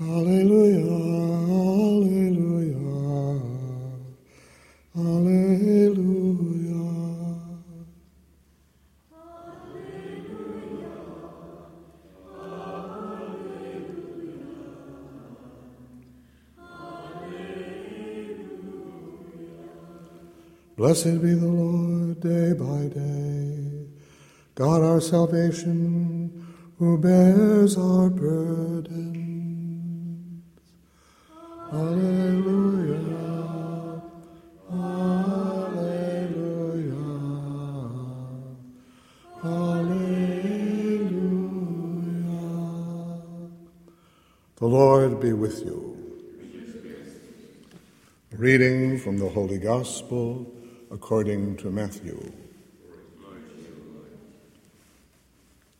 Alleluia, 0.00 0.80
Alleluia, 1.48 2.76
Alleluia. 4.96 6.32
Blessed 20.74 21.22
be 21.22 21.34
the 21.34 21.46
Lord 21.46 22.20
day 22.20 22.54
by 22.54 22.88
day, 22.88 23.86
God 24.56 24.82
our 24.82 25.00
salvation, 25.00 26.46
who 26.78 26.98
bears 26.98 27.76
our 27.76 28.10
burdens. 28.10 29.41
The 31.72 31.78
Lord 44.60 45.18
be 45.18 45.32
with 45.32 45.64
you. 45.64 45.96
Reading 48.32 48.98
from 48.98 49.16
the 49.16 49.30
Holy 49.30 49.56
Gospel 49.56 50.52
according 50.90 51.56
to 51.56 51.70
Matthew. 51.70 52.32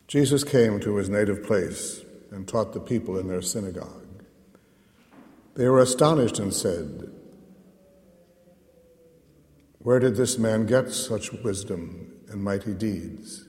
Jesus 0.09 0.43
came 0.43 0.81
to 0.81 0.97
his 0.97 1.11
native 1.11 1.45
place 1.45 2.03
and 2.31 2.49
taught 2.49 2.73
the 2.73 2.81
people 2.81 3.19
in 3.19 3.29
their 3.29 3.43
synagogue. 3.43 4.02
They 5.55 5.69
were 5.69 5.81
astonished 5.81 6.39
and 6.39 6.53
said, 6.53 7.11
Where 9.79 9.99
did 9.99 10.17
this 10.17 10.39
man 10.39 10.65
get 10.65 10.91
such 10.91 11.33
wisdom 11.33 12.13
and 12.29 12.43
mighty 12.43 12.73
deeds? 12.73 13.47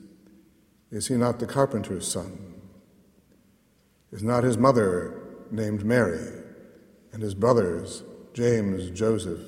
Is 0.90 1.08
he 1.08 1.14
not 1.14 1.38
the 1.38 1.46
carpenter's 1.46 2.06
son? 2.06 2.60
Is 4.12 4.22
not 4.22 4.44
his 4.44 4.58
mother 4.58 5.22
named 5.50 5.84
Mary, 5.84 6.42
and 7.12 7.22
his 7.22 7.34
brothers 7.34 8.02
James, 8.34 8.90
Joseph, 8.90 9.40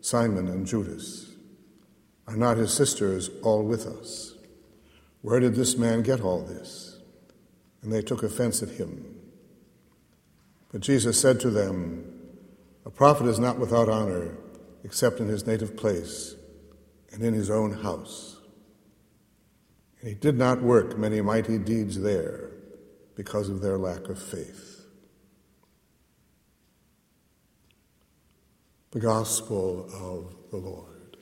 Simon, 0.00 0.46
and 0.46 0.66
Judas? 0.66 1.34
Are 2.28 2.36
not 2.36 2.56
his 2.56 2.72
sisters 2.72 3.30
all 3.42 3.64
with 3.64 3.86
us? 3.86 4.34
Where 5.22 5.40
did 5.40 5.56
this 5.56 5.76
man 5.76 6.02
get 6.02 6.20
all 6.20 6.42
this? 6.42 7.00
And 7.82 7.92
they 7.92 8.02
took 8.02 8.22
offense 8.22 8.62
at 8.62 8.68
him. 8.68 9.19
But 10.72 10.82
Jesus 10.82 11.20
said 11.20 11.40
to 11.40 11.50
them, 11.50 12.04
A 12.84 12.90
prophet 12.90 13.26
is 13.26 13.38
not 13.38 13.58
without 13.58 13.88
honor 13.88 14.36
except 14.84 15.20
in 15.20 15.28
his 15.28 15.46
native 15.46 15.76
place 15.76 16.34
and 17.12 17.22
in 17.22 17.34
his 17.34 17.50
own 17.50 17.72
house. 17.72 18.38
And 20.00 20.08
he 20.08 20.14
did 20.14 20.38
not 20.38 20.62
work 20.62 20.96
many 20.96 21.20
mighty 21.20 21.58
deeds 21.58 22.00
there 22.00 22.50
because 23.16 23.48
of 23.48 23.60
their 23.60 23.76
lack 23.76 24.08
of 24.08 24.22
faith. 24.22 24.86
The 28.92 29.00
Gospel 29.00 29.88
of 29.92 30.50
the 30.50 30.56
Lord. 30.56 31.16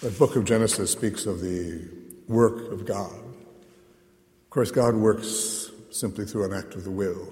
The 0.00 0.10
book 0.10 0.36
of 0.36 0.44
Genesis 0.44 0.90
speaks 0.90 1.26
of 1.26 1.40
the 1.40 1.88
work 2.28 2.70
of 2.72 2.84
God. 2.84 3.23
Of 4.54 4.56
course, 4.56 4.70
God 4.70 4.94
works 4.94 5.72
simply 5.90 6.24
through 6.24 6.44
an 6.44 6.52
act 6.52 6.76
of 6.76 6.84
the 6.84 6.90
will. 6.92 7.26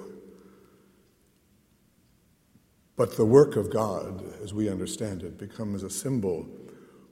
But 2.96 3.16
the 3.16 3.24
work 3.24 3.54
of 3.54 3.70
God, 3.70 4.24
as 4.42 4.52
we 4.52 4.68
understand 4.68 5.22
it, 5.22 5.38
becomes 5.38 5.84
a 5.84 5.88
symbol 5.88 6.48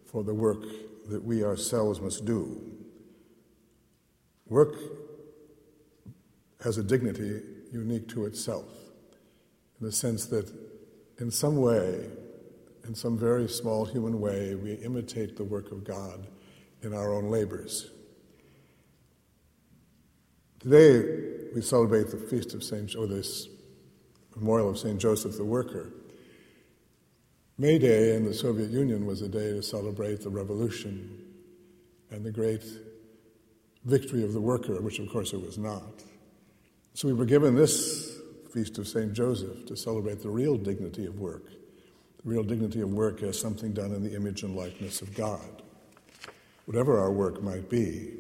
for 0.05 0.25
the 0.25 0.35
work 0.35 0.65
that 1.11 1.23
we 1.23 1.45
ourselves 1.45 2.01
must 2.01 2.25
do. 2.25 2.61
Work 4.49 4.75
has 6.65 6.77
a 6.77 6.83
dignity 6.83 7.43
unique 7.71 8.09
to 8.09 8.25
itself, 8.25 8.67
in 9.79 9.87
the 9.87 9.93
sense 9.93 10.27
that 10.27 10.53
in 11.21 11.31
some 11.31 11.55
way, 11.55 12.09
in 12.83 12.97
some 12.97 13.17
very 13.17 13.49
small 13.49 13.85
human 13.85 14.21
way, 14.21 14.57
we 14.57 14.73
imitate 14.73 15.37
the 15.37 15.45
work 15.45 15.71
of 15.71 15.85
God 15.85 16.27
in 16.83 16.93
our 16.93 17.15
own 17.15 17.31
labors. 17.31 17.93
Today, 20.61 21.49
we 21.55 21.63
celebrate 21.63 22.11
the 22.11 22.19
feast 22.19 22.53
of 22.53 22.63
St. 22.63 22.95
or 22.95 23.07
this 23.07 23.49
memorial 24.37 24.69
of 24.69 24.79
St. 24.79 25.01
Joseph 25.01 25.39
the 25.39 25.45
Worker. 25.45 25.91
May 27.57 27.79
Day 27.79 28.15
in 28.15 28.27
the 28.27 28.35
Soviet 28.35 28.69
Union 28.69 29.07
was 29.07 29.23
a 29.23 29.29
day 29.29 29.53
to 29.53 29.63
celebrate 29.63 30.21
the 30.21 30.29
revolution 30.29 31.19
and 32.11 32.27
the 32.27 32.31
great 32.31 32.63
victory 33.87 34.23
of 34.23 34.35
the 34.35 34.41
worker, 34.41 34.79
which 34.83 34.99
of 34.99 35.09
course 35.09 35.33
it 35.33 35.41
was 35.41 35.57
not. 35.57 36.05
So 36.93 37.09
we 37.09 37.15
were 37.15 37.25
given 37.25 37.55
this 37.55 38.19
feast 38.53 38.77
of 38.77 38.87
St. 38.87 39.15
Joseph 39.15 39.65
to 39.65 39.75
celebrate 39.75 40.21
the 40.21 40.29
real 40.29 40.59
dignity 40.59 41.07
of 41.07 41.19
work. 41.19 41.47
The 42.23 42.29
real 42.29 42.43
dignity 42.43 42.83
of 42.83 42.93
work 42.93 43.23
as 43.23 43.41
something 43.41 43.73
done 43.73 43.95
in 43.95 44.03
the 44.03 44.15
image 44.15 44.43
and 44.43 44.55
likeness 44.55 45.01
of 45.01 45.15
God, 45.15 45.63
whatever 46.67 46.99
our 46.99 47.11
work 47.11 47.43
might 47.43 47.71
be. 47.71 48.13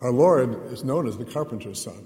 Our 0.00 0.12
Lord 0.12 0.72
is 0.72 0.84
known 0.84 1.08
as 1.08 1.18
the 1.18 1.24
carpenter's 1.24 1.82
son, 1.82 2.04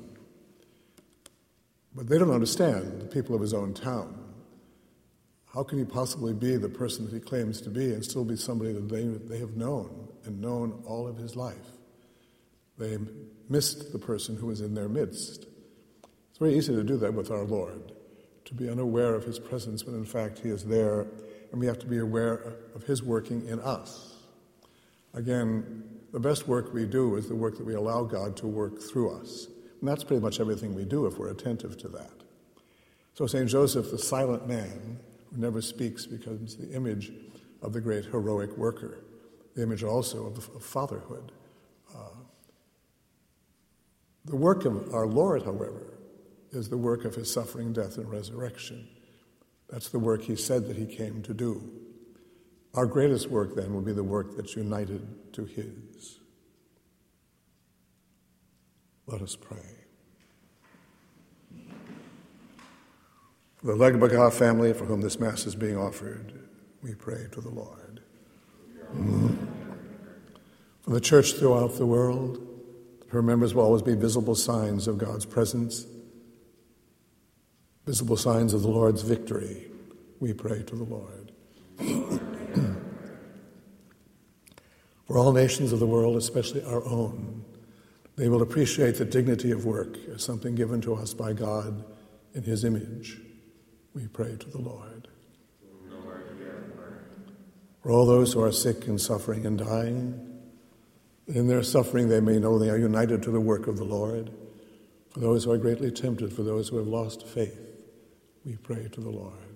but 1.95 2.09
they 2.09 2.19
don't 2.19 2.31
understand 2.31 3.03
the 3.03 3.07
people 3.07 3.35
of 3.35 3.43
his 3.43 3.53
own 3.53 3.75
town. 3.75 4.19
How 5.53 5.63
can 5.63 5.79
he 5.79 5.85
possibly 5.85 6.33
be 6.33 6.57
the 6.57 6.71
person 6.71 7.05
that 7.05 7.13
he 7.13 7.21
claims 7.21 7.61
to 7.61 7.71
be 7.71 7.93
and 7.93 8.03
still 8.03 8.25
be 8.25 8.37
somebody 8.37 8.73
that 8.73 8.89
they, 8.89 9.05
they 9.05 9.39
have 9.39 9.57
known 9.57 10.09
and 10.25 10.41
known 10.41 10.83
all 10.87 11.07
of 11.07 11.19
his 11.19 11.37
life? 11.37 11.57
They 12.79 12.97
missed 13.51 13.93
the 13.93 13.99
person 13.99 14.37
who 14.37 14.47
was 14.47 14.63
in 14.63 14.73
their 14.73 14.89
midst. 14.89 15.47
It's 16.31 16.39
very 16.39 16.55
easy 16.57 16.75
to 16.75 16.83
do 16.83 16.97
that 16.97 17.13
with 17.13 17.31
our 17.31 17.45
Lord, 17.45 17.93
to 18.47 18.55
be 18.55 18.71
unaware 18.71 19.15
of 19.15 19.25
his 19.25 19.39
presence 19.39 19.85
when 19.85 19.95
in 19.95 20.07
fact 20.07 20.39
he 20.39 20.49
is 20.49 20.65
there, 20.65 21.07
and 21.51 21.61
we 21.61 21.67
have 21.67 21.79
to 21.81 21.87
be 21.87 21.99
aware 21.99 22.55
of 22.75 22.85
his 22.85 23.03
working 23.03 23.47
in 23.47 23.61
us. 23.61 24.17
Again, 25.13 26.01
the 26.13 26.21
best 26.21 26.47
work 26.47 26.73
we 26.73 26.85
do 26.85 27.17
is 27.17 27.29
the 27.29 27.35
work 27.35 27.57
that 27.57 27.67
we 27.67 27.75
allow 27.75 28.05
God 28.05 28.37
to 28.39 28.47
work 28.47 28.81
through 28.81 29.19
us. 29.19 29.49
And 29.81 29.89
that's 29.89 30.05
pretty 30.05 30.23
much 30.23 30.39
everything 30.39 30.75
we 30.75 30.85
do 30.85 31.07
if 31.07 31.19
we're 31.19 31.31
attentive 31.31 31.77
to 31.79 31.89
that. 31.89 32.11
So, 33.15 33.27
St. 33.27 33.49
Joseph, 33.49 33.91
the 33.91 33.99
silent 33.99 34.47
man 34.47 35.01
who 35.33 35.41
never 35.41 35.63
speaks, 35.63 36.07
becomes 36.07 36.57
the 36.57 36.71
image 36.73 37.13
of 37.63 37.73
the 37.73 37.81
great 37.81 38.05
heroic 38.07 38.57
worker, 38.57 39.05
the 39.55 39.63
image 39.63 39.83
also 39.83 40.27
of, 40.27 40.45
fatherhood. 40.63 41.33
Uh, 41.95 42.17
the 44.25 44.37
work 44.37 44.65
of 44.65 44.93
our 44.95 45.07
Lord, 45.07 45.43
however, 45.43 45.95
is 46.53 46.69
the 46.69 46.77
work 46.77 47.05
of 47.05 47.15
his 47.15 47.33
suffering, 47.33 47.73
death, 47.73 47.97
and 47.97 48.11
resurrection. 48.11 48.87
That's 49.71 49.89
the 49.89 49.99
work 49.99 50.23
he 50.23 50.37
said 50.37 50.67
that 50.69 50.77
he 50.77 50.87
came 50.87 51.23
to 51.23 51.35
do. 51.35 51.63
Our 52.75 52.87
greatest 52.87 53.29
work, 53.29 53.55
then, 53.55 53.75
will 53.75 53.83
be 53.83 53.93
the 53.93 54.05
work 54.05 54.37
that's 54.37 54.57
united 54.57 55.33
to 55.35 55.45
his. 55.45 56.19
Let 59.07 59.21
us 59.21 59.37
pray. 59.37 59.59
For 63.57 63.67
the 63.67 63.75
Legbaga 63.75 64.33
family 64.33 64.73
for 64.73 64.87
whom 64.87 65.03
this 65.03 65.21
Mass 65.21 65.47
is 65.47 65.55
being 65.55 65.77
offered, 65.77 66.33
we 66.83 66.95
pray 66.95 67.27
to 67.33 67.41
the 67.41 67.51
Lord. 67.51 68.01
Mm. 68.97 69.37
For 70.81 70.91
the 70.91 71.01
church 71.01 71.35
throughout 71.35 71.75
the 71.75 71.87
world, 71.87 72.45
her 73.09 73.23
members 73.23 73.55
will 73.55 73.65
always 73.65 73.83
be 73.83 73.95
visible 73.95 74.35
signs 74.35 74.89
of 74.89 74.99
God's 74.99 75.27
presence 75.27 75.87
visible 77.87 78.17
signs 78.17 78.55
of 78.55 78.63
the 78.63 78.69
Lord's 78.69 79.03
victory, 79.03 79.71
we 80.21 80.33
pray 80.33 80.63
to 80.63 80.77
the 80.77 80.85
Lord. 80.85 81.33
For 85.13 85.19
all 85.19 85.33
nations 85.33 85.75
of 85.75 85.79
the 85.79 85.87
world, 85.87 86.17
especially 86.17 86.65
our 86.65 86.83
own, 86.87 87.45
they 88.17 88.31
will 88.31 88.41
appreciate 88.41 88.97
the 88.97 89.05
dignity 89.05 89.51
of 89.51 89.67
work 89.67 89.99
as 90.09 90.25
something 90.25 90.55
given 90.55 90.81
to 90.81 90.95
us 90.95 91.13
by 91.13 91.35
God 91.35 91.85
in 92.33 92.45
His 92.45 92.65
image. 92.65 93.21
We 93.95 94.07
pray 94.07 94.37
to 94.39 94.49
the 94.49 94.57
Lord. 94.57 95.09
For 97.83 97.91
all 97.91 98.07
those 98.07 98.33
who 98.33 98.43
are 98.43 98.53
sick 98.53 98.87
and 98.87 98.99
suffering 98.99 99.45
and 99.45 99.59
dying, 99.59 100.41
in 101.27 101.47
their 101.47 101.63
suffering 101.63 102.09
they 102.09 102.21
may 102.21 102.39
know 102.39 102.59
they 102.59 102.71
are 102.71 102.79
united 102.79 103.23
to 103.25 103.31
the 103.31 103.39
work 103.39 103.67
of 103.67 103.77
the 103.77 103.85
Lord. 103.85 104.33
For 105.11 105.21
those 105.21 105.45
who 105.45 105.51
are 105.51 105.59
greatly 105.59 105.91
tempted, 105.91 106.33
for 106.33 106.43
those 106.43 106.71
who 106.71 106.79
have 106.79 106.89
lost 106.89 107.27
faith, 107.27 107.61
we 108.47 108.57
pray 108.57 108.89
to 108.91 109.01
the 109.03 109.11
Lord. 109.11 109.52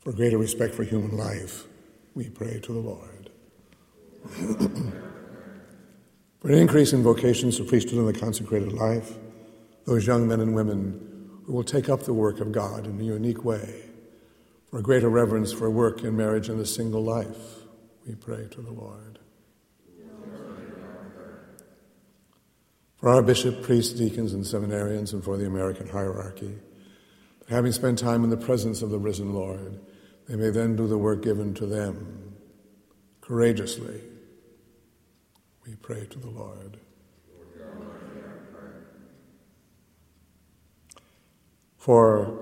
For 0.00 0.12
greater 0.12 0.38
respect 0.38 0.74
for 0.74 0.82
human 0.82 1.16
life, 1.16 1.64
we 2.14 2.30
pray 2.30 2.58
to 2.60 2.72
the 2.72 2.78
Lord. 2.78 3.30
for 6.40 6.48
an 6.48 6.54
increase 6.54 6.94
in 6.94 7.02
vocations 7.02 7.58
to 7.58 7.64
priesthood 7.64 7.98
and 7.98 8.08
the 8.08 8.18
consecrated 8.18 8.72
life, 8.72 9.12
those 9.84 10.06
young 10.06 10.26
men 10.26 10.40
and 10.40 10.54
women 10.54 11.40
who 11.44 11.52
will 11.52 11.64
take 11.64 11.90
up 11.90 12.04
the 12.04 12.14
work 12.14 12.40
of 12.40 12.50
God 12.50 12.86
in 12.86 12.98
a 12.98 13.04
unique 13.04 13.44
way, 13.44 13.82
for 14.70 14.78
a 14.78 14.82
greater 14.82 15.10
reverence 15.10 15.52
for 15.52 15.70
work 15.70 16.02
in 16.02 16.16
marriage 16.16 16.48
and 16.48 16.58
the 16.58 16.66
single 16.66 17.02
life, 17.02 17.66
we 18.06 18.14
pray 18.14 18.48
to 18.50 18.62
the 18.62 18.72
Lord. 18.72 19.18
For 22.96 23.08
our 23.08 23.22
bishop, 23.22 23.62
priests, 23.62 23.92
deacons, 23.94 24.32
and 24.32 24.44
seminarians, 24.44 25.12
and 25.12 25.24
for 25.24 25.36
the 25.36 25.46
American 25.46 25.88
hierarchy, 25.88 26.58
having 27.50 27.72
spent 27.72 27.98
time 27.98 28.22
in 28.22 28.30
the 28.30 28.36
presence 28.36 28.80
of 28.80 28.90
the 28.90 28.98
risen 28.98 29.34
Lord, 29.34 29.80
they 30.28 30.36
may 30.36 30.50
then 30.50 30.76
do 30.76 30.86
the 30.86 30.96
work 30.96 31.20
given 31.20 31.52
to 31.54 31.66
them 31.66 32.36
courageously. 33.20 34.00
We 35.66 35.74
pray 35.74 36.06
to 36.06 36.18
the 36.18 36.30
Lord. 36.30 36.78
For 41.76 42.38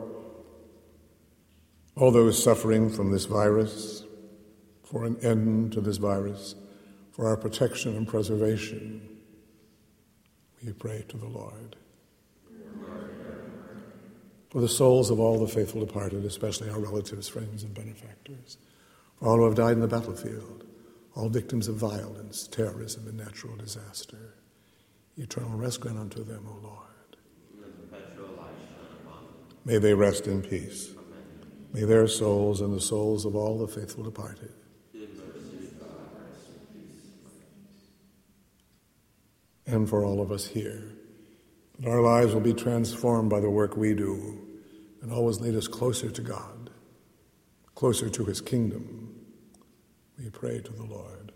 all 1.96 2.10
those 2.10 2.42
suffering 2.42 2.90
from 2.90 3.10
this 3.10 3.24
virus, 3.24 4.04
for 4.84 5.04
an 5.04 5.16
end 5.22 5.72
to 5.72 5.80
this 5.80 5.96
virus, 5.96 6.54
for 7.12 7.26
our 7.28 7.36
protection 7.36 7.96
and 7.96 8.06
preservation, 8.06 9.08
we 10.62 10.72
pray 10.72 11.04
to 11.08 11.16
the 11.16 11.26
Lord. 11.26 11.76
For 14.50 14.60
the 14.60 14.68
souls 14.68 15.10
of 15.10 15.20
all 15.20 15.38
the 15.38 15.52
faithful 15.52 15.84
departed, 15.84 16.24
especially 16.24 16.70
our 16.70 16.78
relatives, 16.78 17.28
friends, 17.28 17.62
and 17.62 17.74
benefactors, 17.74 18.56
for 19.18 19.28
all 19.28 19.36
who 19.36 19.44
have 19.44 19.54
died 19.54 19.72
in 19.72 19.80
the 19.80 19.88
battlefield, 19.88 20.64
all 21.14 21.28
victims 21.28 21.68
of 21.68 21.76
violence, 21.76 22.48
terrorism, 22.48 23.06
and 23.06 23.16
natural 23.16 23.56
disaster, 23.56 24.34
eternal 25.16 25.58
rest 25.58 25.80
grant 25.80 25.98
unto 25.98 26.24
them, 26.24 26.46
O 26.48 26.58
Lord. 26.62 26.84
May 29.64 29.78
they 29.78 29.92
rest 29.92 30.26
in 30.26 30.40
peace. 30.40 30.92
May 31.74 31.84
their 31.84 32.06
souls 32.06 32.62
and 32.62 32.72
the 32.72 32.80
souls 32.80 33.26
of 33.26 33.36
all 33.36 33.58
the 33.58 33.68
faithful 33.68 34.04
departed 34.04 34.52
and 39.68 39.88
for 39.88 40.04
all 40.04 40.20
of 40.20 40.32
us 40.32 40.46
here. 40.46 40.82
That 41.78 41.90
our 41.90 42.00
lives 42.00 42.34
will 42.34 42.40
be 42.40 42.54
transformed 42.54 43.30
by 43.30 43.40
the 43.40 43.50
work 43.50 43.76
we 43.76 43.94
do 43.94 44.40
and 45.02 45.12
always 45.12 45.40
lead 45.40 45.54
us 45.54 45.68
closer 45.68 46.10
to 46.10 46.22
God, 46.22 46.70
closer 47.74 48.10
to 48.10 48.24
His 48.24 48.40
kingdom. 48.40 49.14
We 50.18 50.30
pray 50.30 50.60
to 50.60 50.72
the 50.72 50.84
Lord. 50.84 51.32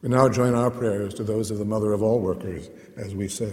we 0.00 0.08
now 0.08 0.28
join 0.28 0.54
our 0.54 0.70
prayers 0.70 1.14
to 1.14 1.24
those 1.24 1.50
of 1.50 1.58
the 1.58 1.64
Mother 1.64 1.92
of 1.92 2.02
all 2.02 2.20
workers 2.20 2.70
as 2.96 3.14
we 3.14 3.28
say, 3.28 3.52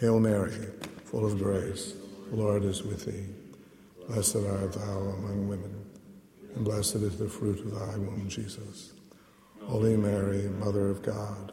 Hail 0.00 0.20
Mary, 0.20 0.68
full 1.04 1.26
of 1.26 1.38
grace, 1.38 1.94
the 2.30 2.36
Lord 2.36 2.64
is 2.64 2.82
with 2.82 3.04
thee. 3.04 3.26
Blessed 4.08 4.36
art 4.36 4.72
thou 4.72 4.98
among 4.98 5.48
women, 5.48 5.84
and 6.54 6.64
blessed 6.64 6.96
is 6.96 7.18
the 7.18 7.28
fruit 7.28 7.60
of 7.60 7.72
thy 7.72 7.96
womb, 7.96 8.28
Jesus. 8.28 8.92
Holy 9.64 9.96
Mary, 9.96 10.48
Mother 10.48 10.88
of 10.88 11.02
God, 11.02 11.52